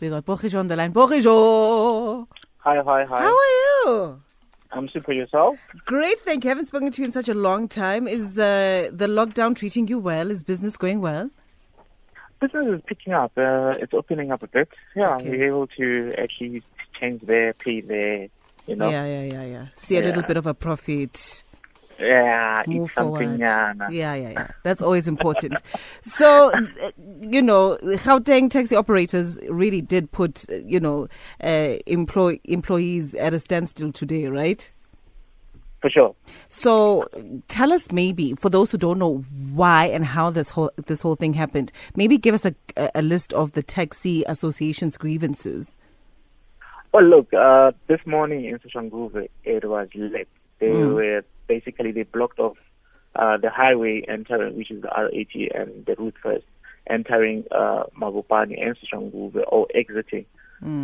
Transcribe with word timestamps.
We 0.00 0.08
got 0.08 0.24
Pogiso 0.24 0.58
on 0.58 0.68
the 0.68 0.76
line. 0.76 0.92
Pogiso! 0.92 2.26
Hi, 2.58 2.76
hi, 2.82 3.04
hi. 3.04 3.20
How 3.20 3.36
are 3.36 3.52
you? 3.92 4.20
I'm 4.72 4.88
super 4.88 5.12
yourself. 5.12 5.56
Great, 5.84 6.20
thank 6.24 6.42
you. 6.44 6.48
haven't 6.48 6.66
spoken 6.66 6.90
to 6.90 7.00
you 7.02 7.06
in 7.06 7.12
such 7.12 7.28
a 7.28 7.34
long 7.34 7.68
time. 7.68 8.08
Is 8.08 8.36
uh, 8.38 8.90
the 8.92 9.06
lockdown 9.06 9.54
treating 9.54 9.86
you 9.86 9.98
well? 10.00 10.30
Is 10.30 10.42
business 10.42 10.76
going 10.76 11.00
well? 11.00 11.30
Business 12.40 12.66
is 12.66 12.80
picking 12.86 13.12
up. 13.12 13.32
Uh, 13.36 13.74
it's 13.78 13.94
opening 13.94 14.32
up 14.32 14.42
a 14.42 14.48
bit. 14.48 14.68
Yeah, 14.96 15.14
Okay. 15.16 15.30
we're 15.30 15.46
able 15.46 15.66
to 15.78 16.12
actually 16.18 16.62
change 17.00 17.22
there, 17.22 17.52
pay 17.52 17.80
there, 17.82 18.26
you 18.66 18.74
know. 18.74 18.90
Yeah, 18.90 19.04
yeah, 19.04 19.22
yeah, 19.32 19.44
yeah. 19.44 19.66
See 19.76 19.96
a 19.98 20.02
little 20.02 20.22
bit 20.22 20.36
of 20.36 20.46
a 20.46 20.54
profit. 20.54 21.43
Yeah, 21.98 22.62
Move 22.66 22.90
eat 22.90 22.94
something. 22.94 23.12
forward. 23.14 23.38
Yeah. 23.40 23.72
Yeah, 23.90 24.14
yeah. 24.14 24.48
That's 24.62 24.82
always 24.82 25.06
important. 25.08 25.54
so, 26.02 26.52
you 27.20 27.40
know, 27.42 27.78
Gauteng 27.82 28.50
taxi 28.50 28.76
operators 28.76 29.38
really 29.48 29.80
did 29.80 30.10
put, 30.12 30.44
you 30.64 30.80
know, 30.80 31.08
uh, 31.42 31.76
employ- 31.86 32.40
employees 32.44 33.14
at 33.14 33.34
a 33.34 33.38
standstill 33.38 33.92
today, 33.92 34.26
right? 34.26 34.70
for 35.80 35.90
sure. 35.90 36.14
So 36.48 37.06
tell 37.48 37.70
us 37.70 37.92
maybe 37.92 38.32
for 38.36 38.48
those 38.48 38.70
who 38.72 38.78
don't 38.78 38.98
know 38.98 39.18
why 39.52 39.84
and 39.84 40.02
how 40.02 40.30
this 40.30 40.48
whole 40.48 40.70
this 40.86 41.02
whole 41.02 41.14
thing 41.14 41.34
happened. 41.34 41.70
Maybe 41.94 42.16
give 42.16 42.34
us 42.34 42.46
a, 42.46 42.54
a 42.78 42.90
a 42.94 43.02
list 43.02 43.34
of 43.34 43.52
the 43.52 43.62
taxi 43.62 44.24
association's 44.26 44.96
grievances. 44.96 45.74
Well, 46.94 47.04
look, 47.04 47.34
uh, 47.34 47.72
this 47.86 48.00
morning 48.06 48.46
in 48.46 48.58
Soshanguve, 48.60 49.28
it 49.44 49.68
was 49.68 49.88
lit. 49.94 50.26
They 50.58 50.68
Mm. 50.70 50.94
were 50.94 51.22
basically 51.46 51.92
they 51.92 52.02
blocked 52.04 52.38
off 52.38 52.56
uh, 53.16 53.36
the 53.36 53.50
highway 53.50 54.04
entering, 54.08 54.56
which 54.56 54.70
is 54.70 54.82
the 54.82 54.88
R80 54.88 55.60
and 55.60 55.86
the 55.86 55.94
route 55.96 56.16
first, 56.22 56.44
entering 56.88 57.44
uh, 57.50 57.84
Mabopane 57.98 58.60
and 58.60 58.76
Soshanguve 58.76 59.42
or 59.48 59.66
exiting. 59.74 60.26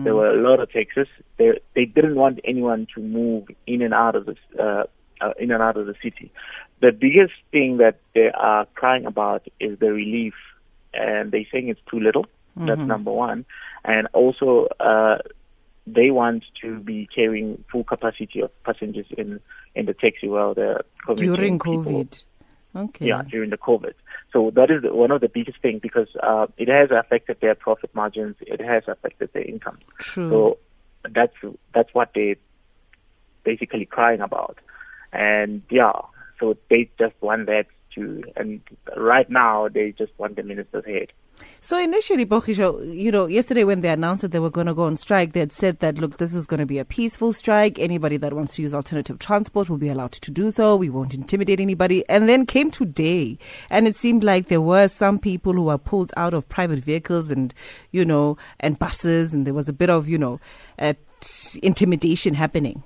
There 0.05 0.15
were 0.15 0.31
a 0.31 0.37
lot 0.37 0.61
of 0.61 0.71
taxis. 0.71 1.09
They 1.39 1.59
they 1.75 1.87
didn't 1.87 2.17
want 2.17 2.41
anyone 2.45 2.87
to 2.95 3.01
move 3.01 3.49
in 3.67 3.83
and 3.83 3.95
out 3.95 4.15
of 4.15 4.27
the 4.27 4.37
uh, 4.59 4.85
uh, 5.21 5.33
in 5.39 5.51
and 5.51 5.63
out 5.63 5.77
of 5.77 5.87
the 5.87 5.95
city. 6.03 6.31
The 6.81 6.93
biggest 6.93 7.33
thing 7.51 7.79
that 7.79 7.99
they 8.15 8.31
are 8.31 8.67
crying 8.75 9.07
about 9.07 9.47
is 9.59 9.79
the 9.79 9.93
relief, 9.93 10.35
and 10.93 11.31
they're 11.31 11.47
saying 11.53 11.69
it's 11.69 11.81
too 11.91 12.01
little. 12.01 12.27
That's 12.57 12.81
number 12.81 13.13
one, 13.13 13.47
and 13.85 14.09
also 14.13 14.69
uh, 14.81 15.19
they 15.95 16.11
want 16.11 16.45
to 16.63 16.79
be 16.81 17.09
carrying 17.15 17.63
full 17.71 17.85
capacity 17.85 18.41
of 18.41 18.51
passengers 18.65 19.07
in 19.17 19.41
in 19.75 19.87
the 19.87 19.95
taxi 19.95 20.29
while 20.29 20.55
the 20.55 20.85
During 21.17 21.59
people- 21.59 21.83
COVID. 21.85 22.25
Okay. 22.77 23.07
yeah, 23.09 23.23
during 23.23 23.51
the 23.51 23.59
COVID. 23.59 23.95
So 24.33 24.53
that 24.55 24.71
is 24.71 24.83
one 24.85 25.11
of 25.11 25.21
the 25.21 25.29
biggest 25.29 25.59
things 25.61 25.81
because 25.81 26.07
uh, 26.23 26.47
it 26.57 26.69
has 26.69 26.91
affected 26.93 27.39
their 27.41 27.57
profit 27.57 27.93
margins. 27.97 28.37
It 28.43 28.61
has 28.61 28.85
affected 28.87 29.31
their 29.33 29.43
income. 29.43 29.79
True. 29.99 30.31
So 30.31 30.59
that's 31.11 31.35
that's 31.75 31.93
what 31.93 32.11
they 32.15 32.37
basically 33.43 33.87
crying 33.87 34.21
about. 34.21 34.59
And 35.13 35.65
yeah, 35.69 35.93
so 36.39 36.57
they 36.69 36.89
just 36.99 37.15
want 37.21 37.47
that 37.47 37.67
to. 37.97 38.23
And 38.37 38.61
right 38.97 39.29
now, 39.29 39.67
they 39.69 39.91
just 39.91 40.13
want 40.17 40.37
the 40.37 40.45
minister's 40.45 40.87
head. 40.87 41.09
So 41.63 41.79
initially, 41.79 42.25
Pogiso, 42.25 42.81
you 42.95 43.13
know, 43.13 43.27
yesterday 43.27 43.65
when 43.65 43.83
they 43.83 43.91
announced 43.91 44.23
that 44.23 44.33
they 44.33 44.39
were 44.39 44.51
going 44.51 44.67
to 44.67 44.75
go 44.75 44.85
on 44.85 44.97
strike, 44.97 45.33
they 45.33 45.41
had 45.41 45.53
said 45.53 45.81
that, 45.81 45.99
look, 45.99 46.17
this 46.17 46.35
is 46.35 46.47
going 46.47 46.61
to 46.61 46.67
be 46.67 46.79
a 46.79 46.85
peaceful 46.85 47.33
strike. 47.33 47.79
Anybody 47.79 48.17
that 48.17 48.33
wants 48.33 48.55
to 48.55 48.63
use 48.63 48.73
alternative 48.73 49.19
transport 49.19 49.69
will 49.69 49.77
be 49.77 49.89
allowed 49.89 50.13
to 50.13 50.31
do 50.31 50.51
so. 50.51 50.75
We 50.77 50.89
won't 50.89 51.13
intimidate 51.15 51.61
anybody. 51.61 52.03
And 52.09 52.29
then 52.29 52.47
came 52.47 52.71
today, 52.71 53.39
and 53.69 53.87
it 53.87 53.97
seemed 53.97 54.25
like 54.25 54.49
there 54.49 54.61
were 54.61 54.89
some 54.89 55.19
people 55.19 55.53
who 55.53 55.65
were 55.65 55.79
pulled 55.79 56.13
out 56.17 56.33
of 56.33 56.49
private 56.49 56.79
vehicles 56.79 57.31
and, 57.31 57.53
you 57.91 58.05
know, 58.05 58.39
and 58.59 58.79
buses, 58.79 59.35
and 59.35 59.47
there 59.47 59.55
was 59.55 59.69
a 59.69 59.75
bit 59.75 59.91
of, 59.91 60.09
you 60.09 60.19
know, 60.19 60.41
uh, 60.79 60.95
intimidation 61.63 62.35
happening. 62.35 62.83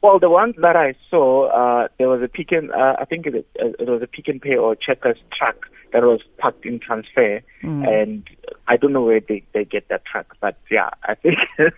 Well, 0.00 0.20
the 0.20 0.30
ones 0.30 0.54
that 0.58 0.76
I 0.76 0.94
saw, 1.10 1.48
uh, 1.48 1.88
there 1.98 2.08
was 2.08 2.22
a 2.22 2.28
pick 2.28 2.52
and 2.52 2.70
uh, 2.70 2.96
I 3.00 3.04
think 3.04 3.26
it, 3.26 3.46
uh, 3.60 3.68
it 3.80 3.88
was 3.88 4.00
a 4.00 4.06
Pick 4.06 4.28
n 4.28 4.38
Pay 4.38 4.56
or 4.56 4.76
checkers 4.76 5.18
truck 5.36 5.68
that 5.92 6.02
was 6.02 6.20
parked 6.36 6.64
in 6.64 6.78
transfer, 6.78 7.42
and 7.84 8.28
I 8.68 8.76
don't 8.76 8.92
know 8.92 9.02
where 9.02 9.20
they, 9.20 9.42
they 9.54 9.64
get 9.64 9.88
that 9.88 10.04
truck, 10.04 10.36
but 10.40 10.56
yeah, 10.70 10.90
I 11.04 11.14
think 11.14 11.38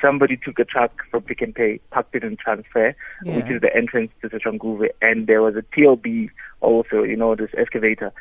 somebody 0.00 0.36
took 0.38 0.58
a 0.58 0.64
truck 0.64 0.92
from 1.10 1.24
Pick 1.24 1.42
n 1.42 1.52
Pay, 1.52 1.80
parked 1.90 2.14
it 2.14 2.24
in 2.24 2.36
transfer, 2.36 2.94
which 3.24 3.50
is 3.50 3.60
the 3.60 3.74
entrance 3.76 4.12
to 4.22 4.30
Soshanguve, 4.30 4.88
and 5.02 5.26
there 5.26 5.42
was 5.42 5.54
a 5.56 5.62
TLB 5.76 6.30
also, 6.60 7.02
you 7.02 7.16
know, 7.16 7.34
this 7.34 7.50
excavator. 7.58 8.12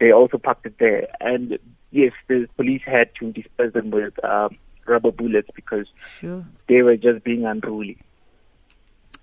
They 0.00 0.12
also 0.12 0.38
parked 0.38 0.64
it 0.64 0.78
there, 0.78 1.08
and 1.20 1.58
yes, 1.90 2.12
the 2.28 2.48
police 2.56 2.82
had 2.86 3.10
to 3.20 3.32
disperse 3.32 3.74
them 3.74 3.90
with 3.90 4.24
um, 4.24 4.56
rubber 4.86 5.10
bullets 5.10 5.48
because 5.54 5.88
Sure. 6.20 6.44
they 6.68 6.82
were 6.82 6.96
just 6.96 7.22
being 7.22 7.44
unruly. 7.44 7.98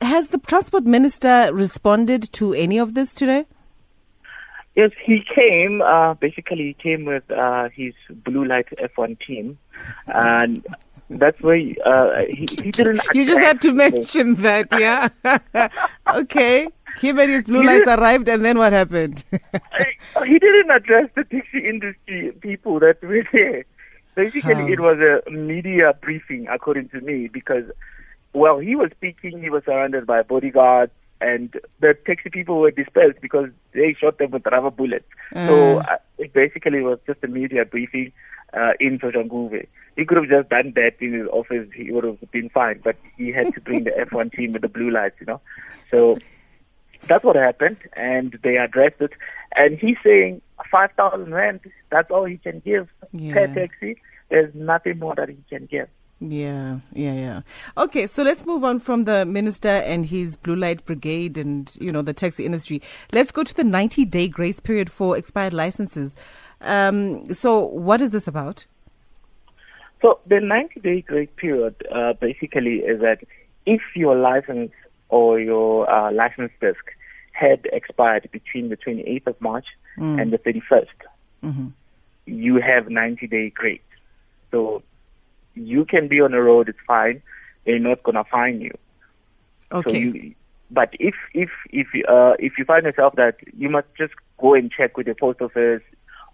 Has 0.02 0.30
the 0.30 0.40
transport 0.40 0.86
minister 0.86 1.52
responded 1.54 2.32
to 2.34 2.54
any 2.54 2.80
of 2.80 2.96
this 2.96 3.14
today? 3.14 3.46
Yes, 4.76 4.92
he 5.04 5.22
came. 5.36 5.82
Uh, 5.82 6.14
basically, 6.16 6.68
he 6.68 6.74
came 6.74 7.06
with 7.06 7.30
uh, 7.30 7.70
his 7.74 7.94
blue 8.10 8.46
light 8.46 8.68
F1 8.80 9.20
team, 9.20 9.60
and 10.08 10.66
that's 11.10 11.40
where 11.42 11.58
he, 11.58 11.78
uh, 11.86 12.22
he, 12.30 12.48
he 12.64 12.72
didn't. 12.72 13.02
You 13.14 13.26
just 13.26 13.40
had 13.42 13.62
to 13.62 13.74
mention 13.74 14.36
that, 14.36 14.68
yeah. 14.80 15.10
okay. 16.16 16.68
Him 17.00 17.20
and 17.20 17.32
his 17.32 17.44
blue 17.44 17.62
You 17.62 17.68
lights 17.68 17.88
arrived, 17.88 18.28
and 18.30 18.44
then 18.44 18.58
what 18.58 18.74
happened? 18.74 19.24
He 19.32 20.40
didn't 20.40 20.72
address 20.72 21.10
the 21.16 21.24
taxi 21.26 21.68
industry 21.68 22.32
people 22.42 22.80
that 22.80 23.02
were 23.02 23.24
there. 23.32 23.66
Basically, 24.16 24.54
How? 24.56 24.68
it 24.68 24.80
was 24.80 24.98
a 25.00 25.30
media 25.32 25.94
briefing, 26.02 26.48
according 26.50 26.90
to 26.90 27.02
me, 27.02 27.30
because 27.32 27.64
well, 28.34 28.60
he 28.60 28.76
was 28.76 28.92
speaking. 28.92 29.42
He 29.42 29.50
was 29.50 29.64
surrounded 29.66 30.06
by 30.08 30.22
bodyguards, 30.24 30.92
and 31.20 31.54
the 31.80 31.94
taxi 32.06 32.30
people 32.30 32.60
were 32.60 32.72
dispersed 32.72 33.22
because 33.22 33.50
they 33.74 33.94
shot 33.94 34.18
them 34.18 34.32
with 34.32 34.46
rubber 34.46 34.72
bullets. 34.72 35.06
So 35.34 35.80
Uh. 35.80 35.98
it 36.18 36.34
basically 36.34 36.82
was 36.82 37.00
just 37.08 37.24
a 37.24 37.28
media 37.28 37.66
briefing 37.66 38.12
uh, 38.54 38.74
in 38.80 39.00
Soshanguve. 39.00 39.68
He 39.96 40.06
could 40.06 40.18
have 40.18 40.30
just 40.30 40.50
done 40.50 40.72
that 40.76 40.94
in 41.00 41.14
his 41.14 41.28
office. 41.28 41.68
He 41.76 41.92
would 41.92 42.04
have 42.06 42.20
been 42.32 42.50
fine, 42.50 42.80
but 42.84 42.96
he 43.18 43.32
had 43.32 43.54
to 43.54 43.62
bring 43.62 43.84
the 43.84 43.92
F1 43.92 44.32
team 44.36 44.54
with 44.54 44.62
the 44.62 44.70
blue 44.70 44.90
lights, 44.92 45.16
you 45.20 45.26
know. 45.26 45.42
So 45.90 46.18
that's 47.08 47.24
what 47.24 47.36
happened, 47.36 47.78
and 47.94 48.38
they 48.44 48.58
addressed 48.58 49.02
it. 49.02 49.12
And 49.56 49.78
he's 49.78 49.98
saying 50.04 50.42
five 50.72 50.92
thousand 50.94 51.34
rand. 51.34 51.60
That's 51.90 52.10
all 52.12 52.24
he 52.26 52.38
can 52.38 52.60
give 52.60 52.88
Yeah. 53.12 53.34
per 53.34 53.48
taxi. 53.54 53.98
There's 54.30 54.54
nothing 54.56 55.00
more 55.00 55.16
that 55.16 55.28
he 55.30 55.38
can 55.50 55.66
give. 55.66 55.90
Yeah, 56.22 56.80
yeah, 56.94 57.14
yeah. 57.14 57.42
Okay, 57.78 58.08
so 58.08 58.24
let's 58.24 58.46
move 58.46 58.64
on 58.64 58.80
from 58.80 59.06
the 59.06 59.26
minister 59.26 59.68
and 59.68 60.06
his 60.06 60.38
blue 60.38 60.56
light 60.56 60.86
brigade 60.86 61.38
and, 61.38 61.76
you 61.82 61.92
know, 61.92 62.02
the 62.02 62.14
taxi 62.14 62.46
industry. 62.46 62.82
Let's 63.12 63.32
go 63.32 63.44
to 63.44 63.54
the 63.54 63.64
90 63.64 64.06
day 64.06 64.28
grace 64.28 64.60
period 64.60 64.92
for 64.92 65.18
expired 65.18 65.54
licenses. 65.54 66.16
Um, 66.62 67.34
so, 67.34 67.66
what 67.66 68.02
is 68.02 68.12
this 68.12 68.28
about? 68.28 68.66
So 70.02 70.20
the 70.26 70.36
90-day 70.36 71.02
grace 71.02 71.30
period 71.36 71.76
uh, 71.94 72.14
basically 72.14 72.78
is 72.78 73.02
that 73.02 73.20
if 73.66 73.82
your 73.96 74.16
license 74.16 74.72
or 75.10 75.40
your 75.40 75.90
uh, 75.90 76.12
license 76.12 76.52
disc 76.60 76.84
had 77.34 77.68
expired 77.72 78.28
between 78.32 78.70
the 78.70 78.78
28th 78.78 79.28
of 79.28 79.42
March 79.42 79.66
and 80.20 80.34
the 80.34 80.40
31st, 80.40 80.88
you 82.26 82.56
have 82.56 82.86
90-day 82.86 83.52
grace. 83.52 83.82
So 84.50 84.82
you 85.82 85.86
can 85.86 86.08
be 86.08 86.22
on 86.22 86.32
the 86.32 86.42
road, 86.42 86.70
it's 86.70 86.80
fine. 86.88 87.22
They're 87.66 87.80
not 87.80 88.04
gonna 88.04 88.24
fine 88.24 88.62
you. 88.62 88.72
Okay. 89.72 89.90
So 89.92 89.98
you, 89.98 90.36
but 90.70 90.90
if 91.00 91.16
if 91.34 91.50
if 91.72 91.88
uh, 92.08 92.34
if 92.40 92.54
you 92.58 92.66
find 92.66 92.84
yourself 92.86 93.16
that 93.16 93.36
you 93.58 93.70
must 93.70 93.88
just 93.98 94.14
go 94.40 94.54
and 94.54 94.72
check 94.72 94.98
with 94.98 95.08
the 95.08 95.16
post 95.16 95.42
office. 95.42 95.82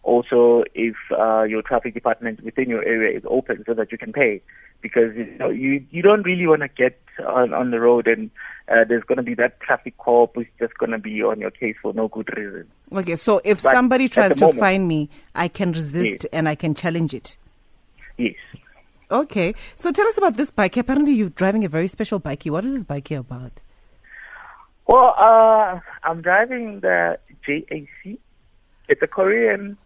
Also, 0.03 0.63
if 0.73 0.95
uh, 1.11 1.43
your 1.43 1.61
traffic 1.61 1.93
department 1.93 2.41
within 2.41 2.69
your 2.69 2.81
area 2.85 3.17
is 3.17 3.25
open, 3.27 3.61
so 3.65 3.73
that 3.73 3.91
you 3.91 3.97
can 3.97 4.13
pay, 4.13 4.41
because 4.81 5.13
you 5.17 5.25
know 5.37 5.49
you 5.49 5.85
you 5.91 6.01
don't 6.01 6.23
really 6.23 6.47
want 6.47 6.61
to 6.61 6.69
get 6.69 6.97
on 7.27 7.53
on 7.53 7.71
the 7.71 7.79
road 7.81 8.07
and 8.07 8.31
uh, 8.69 8.85
there's 8.87 9.03
going 9.03 9.17
to 9.17 9.23
be 9.23 9.33
that 9.33 9.59
traffic 9.59 9.97
cop 9.97 10.33
who's 10.35 10.45
just 10.59 10.73
going 10.77 10.91
to 10.91 10.97
be 10.97 11.21
on 11.21 11.41
your 11.41 11.51
case 11.51 11.75
for 11.81 11.91
no 11.93 12.07
good 12.07 12.29
reason. 12.37 12.65
okay, 12.93 13.17
so 13.17 13.41
if 13.43 13.61
But 13.63 13.73
somebody 13.73 14.07
tries 14.07 14.35
to 14.35 14.45
moment- 14.45 14.59
fine 14.59 14.87
me, 14.87 15.09
I 15.35 15.49
can 15.49 15.73
resist 15.73 16.23
Yes. 16.23 16.25
and 16.31 16.47
I 16.47 16.55
can 16.55 16.73
challenge 16.73 17.13
it. 17.13 17.35
Yes. 18.17 18.35
Okay, 19.09 19.55
so 19.75 19.91
tell 19.91 20.07
us 20.07 20.17
about 20.17 20.35
this 20.35 20.51
bike. 20.51 20.75
Apparently, 20.75 21.13
you're 21.13 21.29
driving 21.29 21.63
a 21.63 21.69
very 21.69 21.87
special 21.87 22.19
bike. 22.19 22.43
What 22.43 22.65
is 22.65 22.73
this 22.73 22.83
bike 22.83 23.09
about? 23.11 23.53
Well, 24.85 25.15
uh, 25.17 25.79
I'm 26.03 26.21
driving 26.21 26.81
the 26.81 27.17
JAC. 27.45 28.17
It's 28.89 29.01
a 29.01 29.07
Korean. 29.07 29.77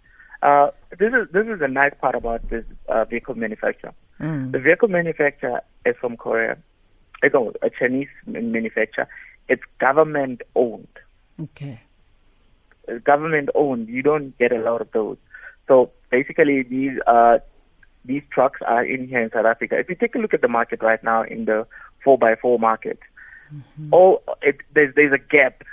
Uh, 0.42 0.72
this 0.98 1.14
is 1.14 1.28
this 1.32 1.46
is 1.48 1.60
the 1.60 1.68
nice 1.68 1.94
part 2.02 2.16
about 2.16 2.50
this 2.50 2.66
uh, 2.88 3.06
vehicle 3.06 3.36
manufacturer. 3.36 3.94
Mm. 4.20 4.52
The 4.52 4.60
vehicle 4.60 4.88
manufacturer 4.88 5.62
is 5.86 5.96
from 6.02 6.18
Korea. 6.18 6.58
It's 7.22 7.36
a 7.36 7.66
a 7.66 7.70
Chinese 7.70 8.10
manufacturer. 8.26 9.08
It's 9.48 9.62
government 9.80 10.42
owned. 10.56 10.88
Okay. 11.40 11.80
It's 12.88 13.04
government 13.04 13.50
owned. 13.54 13.88
You 13.88 14.02
don't 14.02 14.36
get 14.40 14.52
a 14.52 14.60
lot 14.60 14.82
of 14.82 14.92
those. 14.92 15.18
So 15.68 15.92
basically, 16.10 16.64
these 16.64 16.98
are 17.06 17.42
these 18.06 18.24
trucks 18.32 18.60
are 18.66 18.84
in 18.84 19.08
here 19.08 19.22
in 19.22 19.32
South 19.32 19.46
Africa. 19.46 19.78
If 19.78 19.90
you 19.90 19.96
take 19.96 20.16
a 20.16 20.20
look 20.20 20.34
at 20.34 20.42
the 20.42 20.48
market 20.48 20.82
right 20.82 21.04
now 21.04 21.24
in 21.24 21.46
the 21.46 21.68
4x4 22.06 22.60
market, 22.60 23.00
mm-hmm. 23.54 23.90
oh, 23.94 24.22
it, 24.42 24.58
there's, 24.74 24.94
there's 24.96 25.14
a 25.14 25.18
gap. 25.18 25.64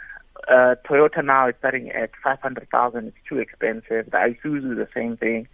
Uh, 0.48 0.75
Toyota 0.88 1.25
now 1.25 1.48
is 1.48 1.54
starting 1.58 1.90
at 1.90 2.10
500,000. 2.22 3.08
It's 3.08 3.16
too 3.28 3.38
expensive. 3.38 4.10
The 4.10 4.36
Isuzu 4.44 4.72
is 4.72 4.78
the 4.78 4.88
same 4.94 5.16
thing. 5.16 5.48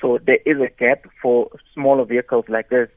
So 0.00 0.18
there 0.18 0.38
is 0.44 0.60
a 0.60 0.68
gap 0.68 1.06
for 1.20 1.48
smaller 1.72 2.04
vehicles 2.04 2.46
like 2.48 2.68
this. 2.68 2.88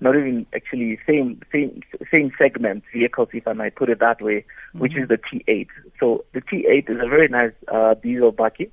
Not 0.00 0.16
even 0.16 0.46
actually 0.54 0.98
same 1.08 1.42
same 1.50 1.82
same 2.08 2.30
segment 2.38 2.84
vehicles, 2.92 3.30
if 3.32 3.48
I 3.48 3.52
might 3.52 3.74
put 3.74 3.90
it 3.90 3.98
that 3.98 4.20
way, 4.22 4.44
mm-hmm. 4.44 4.78
which 4.78 4.96
is 4.96 5.08
the 5.08 5.18
T8. 5.18 5.66
So 5.98 6.24
the 6.34 6.40
T8 6.40 6.88
is 6.88 6.96
a 7.00 7.08
very 7.08 7.26
nice 7.26 7.52
uh, 7.66 7.94
diesel 7.94 8.32
bakkie. 8.32 8.70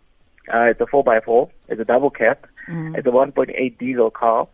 Uh, 0.53 0.65
it's 0.65 0.81
a 0.81 0.85
4x4. 0.85 1.49
It's 1.69 1.81
a 1.81 1.85
double 1.85 2.11
cab. 2.11 2.37
Mm. 2.67 2.97
It's 2.97 3.07
a 3.07 3.11
1.8 3.11 3.77
diesel 3.77 4.11
car. 4.11 4.47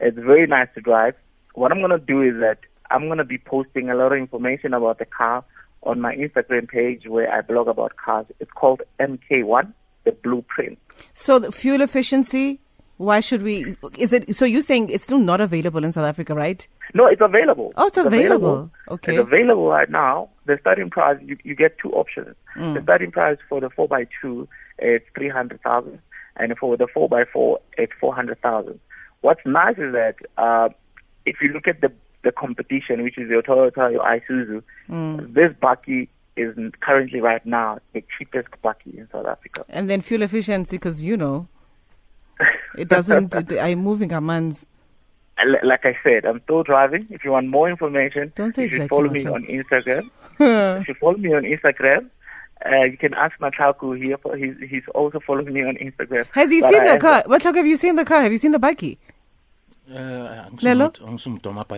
It's 0.00 0.16
very 0.16 0.46
nice 0.46 0.68
to 0.74 0.80
drive. 0.80 1.14
What 1.54 1.72
I'm 1.72 1.78
going 1.78 1.90
to 1.90 1.98
do 1.98 2.22
is 2.22 2.34
that 2.40 2.58
I'm 2.90 3.06
going 3.06 3.18
to 3.18 3.24
be 3.24 3.38
posting 3.38 3.90
a 3.90 3.94
lot 3.94 4.12
of 4.12 4.18
information 4.18 4.74
about 4.74 4.98
the 4.98 5.06
car 5.06 5.44
on 5.82 6.00
my 6.00 6.14
Instagram 6.14 6.68
page 6.68 7.06
where 7.06 7.32
I 7.32 7.40
blog 7.40 7.68
about 7.68 7.96
cars. 7.96 8.26
It's 8.40 8.50
called 8.50 8.82
MK1, 9.00 9.72
the 10.04 10.12
blueprint. 10.12 10.78
So 11.14 11.38
the 11.38 11.52
fuel 11.52 11.80
efficiency, 11.80 12.60
why 12.98 13.20
should 13.20 13.42
we? 13.42 13.76
Is 13.98 14.12
it 14.12 14.36
so? 14.36 14.44
You're 14.44 14.62
saying 14.62 14.90
it's 14.90 15.04
still 15.04 15.18
not 15.18 15.40
available 15.40 15.84
in 15.84 15.92
South 15.92 16.06
Africa, 16.06 16.34
right? 16.34 16.66
No, 16.94 17.06
it's 17.06 17.20
available. 17.20 17.72
Oh, 17.76 17.86
it's, 17.86 17.98
it's 17.98 18.06
available. 18.06 18.46
available. 18.46 18.70
Okay, 18.88 19.16
it's 19.16 19.26
available 19.26 19.68
right 19.68 19.90
now. 19.90 20.30
The 20.46 20.56
starting 20.60 20.88
price, 20.88 21.18
you, 21.22 21.36
you 21.44 21.54
get 21.54 21.76
two 21.78 21.90
options. 21.90 22.34
Mm. 22.56 22.74
The 22.74 22.82
starting 22.82 23.10
price 23.10 23.38
for 23.48 23.60
the 23.60 23.68
four 23.68 23.88
x 23.94 24.10
two 24.22 24.48
is 24.78 25.02
three 25.14 25.28
hundred 25.28 25.62
thousand, 25.62 26.00
and 26.36 26.56
for 26.58 26.76
the 26.76 26.86
four 26.86 27.08
x 27.18 27.30
four, 27.32 27.60
it's 27.76 27.92
four 28.00 28.14
hundred 28.14 28.40
thousand. 28.40 28.80
What's 29.20 29.40
nice 29.44 29.78
is 29.78 29.92
that 29.92 30.16
uh, 30.36 30.68
if 31.24 31.36
you 31.40 31.52
look 31.52 31.66
at 31.66 31.80
the 31.80 31.92
the 32.22 32.32
competition, 32.32 33.02
which 33.02 33.18
is 33.18 33.28
your 33.28 33.42
Toyota, 33.42 33.92
your 33.92 34.02
Isuzu, 34.02 34.62
mm. 34.90 35.34
this 35.34 35.52
bakkie 35.62 36.08
is 36.36 36.54
currently 36.80 37.20
right 37.20 37.44
now 37.46 37.78
the 37.92 38.04
cheapest 38.18 38.48
bakkie 38.62 38.98
in 38.98 39.08
South 39.10 39.26
Africa. 39.26 39.64
And 39.68 39.88
then 39.88 40.00
fuel 40.02 40.22
efficiency, 40.22 40.76
because 40.76 41.02
you 41.02 41.16
know 41.16 41.48
it 42.76 42.88
doesn't. 42.88 43.34
it, 43.52 43.58
I'm 43.58 43.78
moving 43.78 44.12
a 44.12 44.20
man's. 44.20 44.64
Like 45.62 45.84
I 45.84 45.96
said, 46.02 46.24
I'm 46.24 46.40
still 46.44 46.62
driving. 46.62 47.06
If 47.10 47.22
you 47.22 47.32
want 47.32 47.48
more 47.48 47.68
information, 47.68 48.32
Don't 48.34 48.54
say 48.54 48.62
you 48.62 48.68
exactly 48.68 48.84
should 48.84 48.90
follow 48.90 49.10
me 49.10 49.26
on 49.26 49.44
Instagram. 49.44 50.10
you 50.78 50.84
should 50.84 50.96
follow 50.96 51.18
me 51.18 51.34
on 51.34 51.42
Instagram. 51.42 52.08
Uh, 52.64 52.84
you 52.84 52.96
can 52.96 53.14
ask 53.14 53.38
Machaku 53.38 54.02
here. 54.02 54.16
He's, 54.36 54.70
he's 54.70 54.82
also 54.94 55.20
following 55.20 55.52
me 55.52 55.62
on 55.62 55.76
Instagram. 55.76 56.26
Has 56.32 56.50
he 56.50 56.60
but 56.60 56.72
seen 56.72 56.82
I 56.82 56.94
the 56.94 57.00
car? 57.00 57.22
What 57.26 57.42
have 57.42 57.66
you 57.66 57.76
seen 57.76 57.96
the 57.96 58.04
car? 58.04 58.22
Have 58.22 58.32
you 58.32 58.38
seen 58.38 58.52
the 58.52 58.58
bakkie? 58.58 58.96
Uh, 59.88 60.48
Lelo? 60.56 60.90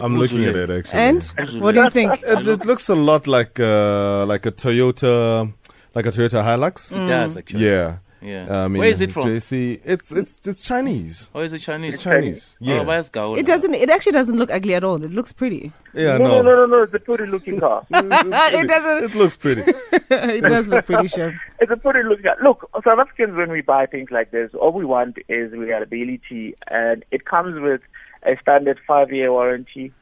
I'm 0.01 0.17
looking 0.17 0.45
at 0.47 0.57
it 0.57 0.71
actually. 0.71 0.99
And 0.99 1.23
what 1.61 1.75
do 1.75 1.83
you 1.83 1.91
think? 1.91 2.23
It, 2.23 2.47
it 2.47 2.65
looks 2.65 2.89
a 2.89 2.95
lot 2.95 3.27
like 3.27 3.61
uh, 3.61 4.25
like 4.25 4.47
a 4.47 4.53
Toyota, 4.53 5.53
like 5.95 6.07
a 6.07 6.11
Toyota 6.11 6.43
Hilux. 6.43 6.91
It 6.93 7.07
does 7.09 7.37
actually. 7.37 7.67
Yeah. 7.67 7.99
Yeah. 8.21 8.47
Uh, 8.51 8.65
I 8.65 8.69
mean, 8.69 8.81
Where 8.81 8.89
is 8.89 9.01
it 9.01 9.13
from? 9.13 9.25
JC, 9.25 9.81
it's 9.85 10.11
it's 10.11 10.47
it's 10.47 10.63
Chinese. 10.63 11.31
Oh, 11.35 11.41
is 11.41 11.53
it 11.53 11.61
Chinese? 11.61 11.95
It's 11.95 12.03
Chinese. 12.03 12.57
Yeah. 12.61 13.03
Oh, 13.15 13.35
it 13.35 13.47
doesn't. 13.47 13.75
It 13.75 13.91
actually 13.91 14.13
doesn't 14.13 14.37
look 14.37 14.51
ugly 14.51 14.75
at 14.75 14.85
all. 14.85 15.03
It 15.03 15.13
looks 15.13 15.33
pretty. 15.33 15.73
Yeah. 15.95 16.19
No, 16.19 16.43
no, 16.43 16.43
no, 16.43 16.55
no. 16.55 16.67
no. 16.67 16.83
It's 16.83 16.95
a 16.95 16.99
pretty 16.99 17.27
looking 17.27 17.61
car. 17.61 17.87
it 17.91 18.69
doesn't. 18.69 19.05
It 19.05 19.15
looks 19.15 19.37
pretty. 19.37 19.63
it 19.93 20.43
does 20.43 20.69
look 20.69 20.87
pretty, 20.87 21.09
sure. 21.09 21.41
It's 21.61 21.73
a 21.73 21.77
pretty 21.77 22.09
looking 22.09 22.25
car. 22.25 22.37
Look, 22.43 22.69
South 22.85 22.99
Africans, 22.99 23.37
when 23.37 23.51
we 23.51 23.63
buy 23.63 23.87
things 23.87 24.11
like 24.11 24.31
this, 24.31 24.51
all 24.55 24.73
we 24.73 24.85
want 24.85 25.19
is 25.29 25.53
reliability, 25.53 26.55
and 26.69 27.05
it 27.11 27.25
comes 27.25 27.61
with 27.61 27.81
a 28.25 28.37
standard 28.41 28.79
five-year 28.87 29.33
warranty. 29.33 29.93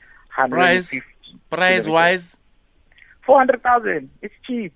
Price, 0.50 0.94
price 1.50 1.86
wise, 1.86 2.36
four 3.24 3.38
hundred 3.38 3.62
thousand. 3.62 4.10
It's 4.20 4.34
cheap. 4.46 4.74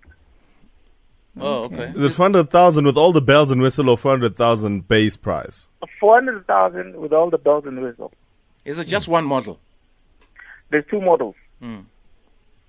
Oh, 1.38 1.64
okay. 1.64 1.92
Is 1.94 2.02
it 2.02 2.14
400,000 2.14 2.84
with 2.84 2.96
all 2.96 3.12
the 3.12 3.20
bells 3.20 3.50
and 3.50 3.62
whistle 3.62 3.88
or 3.88 3.96
400,000 3.96 4.88
base 4.88 5.16
price? 5.16 5.68
400,000 6.00 6.96
with 7.00 7.12
all 7.12 7.30
the 7.30 7.38
bells 7.38 7.64
and 7.66 7.80
whistle. 7.80 8.12
Is 8.64 8.78
it 8.78 8.86
just 8.86 9.08
one 9.08 9.24
model? 9.24 9.58
There's 10.70 10.84
two 10.90 11.00
models. 11.00 11.34
Mm. 11.62 11.84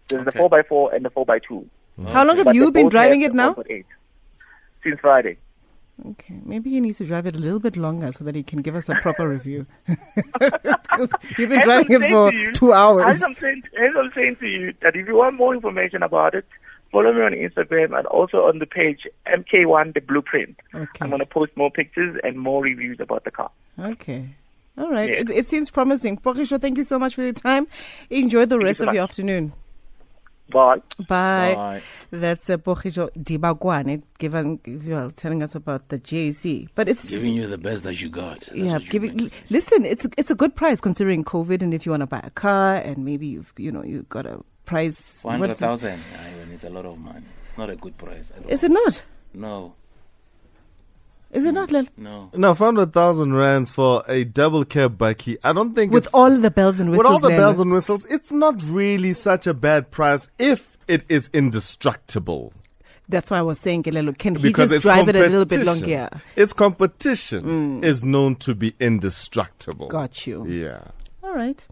There's 0.08 0.28
okay. 0.28 0.38
the 0.38 0.50
4x4 0.50 0.96
and 0.96 1.06
the 1.06 1.10
4x2. 1.10 1.66
How 2.08 2.26
long 2.26 2.38
have 2.38 2.46
but 2.46 2.56
you 2.56 2.72
been 2.72 2.90
driving 2.90 3.22
it 3.22 3.34
now? 3.34 3.56
Since 4.84 5.00
Friday. 5.00 5.38
Okay, 6.10 6.40
maybe 6.44 6.72
he 6.72 6.80
needs 6.80 6.98
to 6.98 7.06
drive 7.06 7.28
it 7.28 7.36
a 7.36 7.40
little 7.40 7.60
bit 7.60 7.78
longer 7.78 8.12
so 8.12 8.24
that 8.24 8.34
he 8.34 8.42
can 8.42 8.62
give 8.64 8.76
us 8.76 8.90
a 8.90 8.96
proper 8.96 9.28
review. 9.28 9.68
Because 10.40 11.12
you've 11.38 11.50
been 11.50 11.62
driving 11.62 12.02
it 12.02 12.12
for 12.12 12.34
you, 12.34 12.52
two 12.52 12.74
hours. 12.74 13.06
As 13.06 13.24
I'm, 13.24 13.34
saying, 13.36 13.64
as 13.80 13.92
I'm 13.98 14.12
saying 14.14 14.36
to 14.42 14.46
you, 14.46 14.74
that 14.82 14.96
if 14.96 15.08
you 15.08 15.16
want 15.16 15.36
more 15.36 15.54
information 15.54 16.04
about 16.04 16.36
it, 16.36 16.46
follow 16.92 17.14
me 17.14 17.22
on 17.22 17.34
Instagram 17.34 17.98
and 17.98 18.06
also 18.08 18.38
on 18.38 18.60
the 18.60 18.66
page 18.66 19.08
MK1 19.28 19.94
The 19.94 20.02
Blueprint. 20.02 20.60
Okay. 20.74 20.88
I'm 21.02 21.10
going 21.10 21.20
to 21.20 21.26
post 21.26 21.56
more 21.56 21.72
pictures 21.72 22.20
and 22.24 22.38
more 22.38 22.62
reviews 22.62 23.00
about 23.00 23.24
the 23.24 23.32
car. 23.32 23.52
Okay. 23.80 24.36
All 24.78 24.92
right. 24.92 25.10
It, 25.10 25.30
it, 25.30 25.48
seems 25.48 25.70
promising. 25.70 26.18
Pogiso, 26.18 26.60
thank 26.60 26.78
you 26.78 26.84
so 26.84 26.98
much 26.98 27.16
for 27.16 27.24
your 27.24 27.34
time. 27.34 27.68
Enjoy 28.10 28.46
the 28.46 28.56
thank 28.56 28.64
rest 28.64 28.80
you 28.80 28.84
so 28.84 28.84
of 28.84 28.88
much. 28.88 28.96
your 28.96 29.04
afternoon. 29.04 29.54
Bye. 30.52 30.82
Bye. 31.08 31.54
Bye. 31.56 31.82
That's 32.12 32.50
uh, 32.50 32.58
Pogiso 32.58 33.10
Dibakoane 33.18 34.04
given 34.18 34.60
well, 34.86 35.12
telling 35.12 35.42
us 35.44 35.56
about 35.56 35.90
the 35.90 35.98
JC. 35.98 36.68
But 36.76 36.90
it's 36.90 37.10
giving 37.10 37.34
you 37.34 37.48
the 37.48 37.58
best 37.58 37.84
that 37.84 38.02
you 38.02 38.10
got. 38.10 38.42
That's 38.42 38.56
yeah, 38.56 38.80
giving. 38.80 39.32
Listen, 39.50 39.86
it's 39.86 40.08
it's 40.18 40.30
a 40.30 40.36
good 40.36 40.56
price 40.56 40.82
considering 40.82 41.24
COVID, 41.24 41.62
and 41.62 41.74
if 41.74 41.86
you 41.86 41.92
want 41.92 42.02
to 42.02 42.08
buy 42.08 42.22
a 42.24 42.30
car, 42.32 42.76
and 42.76 43.06
maybe 43.06 43.28
you've 43.28 43.54
you 43.58 43.72
know 43.72 43.84
you 43.84 44.06
got 44.10 44.26
a 44.26 44.42
price. 44.66 45.00
Four 45.00 45.32
hundred 45.32 45.56
thousand. 45.56 46.02
It's 46.54 46.64
a 46.64 46.70
lot 46.70 46.86
of 46.86 46.98
money. 46.98 47.26
It's 47.48 47.58
not 47.58 47.70
a 47.70 47.76
good 47.76 47.98
price. 47.98 48.32
Is 48.48 48.64
it 48.64 48.72
not? 48.72 49.04
No. 49.34 49.76
Is 51.32 51.46
it 51.46 51.54
not, 51.54 51.72
Lil? 51.72 51.88
No. 51.96 52.30
No, 52.34 52.54
400,000 52.54 53.34
rands 53.34 53.72
for 53.72 54.04
a 54.08 54.26
double 54.26 54.66
cab 54.66 54.98
bakkie. 54.98 55.38
I 55.44 55.54
don't 55.54 55.74
think 55.74 55.94
With 55.94 56.10
all 56.14 56.38
the 56.38 56.52
bells 56.52 56.80
and 56.80 56.92
whistles. 56.92 57.22
With 57.22 57.24
all 57.24 57.30
the 57.30 57.38
bells 57.38 57.60
and 57.60 57.72
whistles, 57.72 58.06
it's 58.06 58.32
not 58.34 58.62
really 58.64 59.14
such 59.14 59.48
a 59.48 59.54
bad 59.54 59.92
price 59.92 60.30
if 60.38 60.78
it 60.90 61.06
is 61.08 61.30
indestructible. 61.32 62.52
That's 63.08 63.30
why 63.30 63.40
I 63.40 63.42
was 63.42 63.60
saying, 63.60 63.84
Kelelo, 63.84 64.18
can 64.18 64.36
he 64.36 64.54
just 64.54 64.82
drive 64.82 65.08
it 65.10 65.16
a 65.16 65.20
little 65.20 65.46
bit 65.46 65.66
longer? 65.66 66.10
Its 66.36 66.54
competition 66.54 67.82
mm. 67.82 67.84
is 67.84 68.04
known 68.04 68.36
to 68.38 68.56
be 68.56 68.74
indestructible. 68.80 69.88
Got 69.88 70.28
you. 70.28 70.46
Yeah. 70.48 70.84
All 71.24 71.34
right. 71.34 71.66